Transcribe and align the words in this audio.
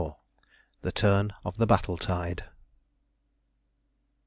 THE 0.81 0.91
TURN 0.91 1.31
OF 1.45 1.57
THE 1.57 1.67
BATTLE 1.67 1.95
TIDE. 1.99 2.45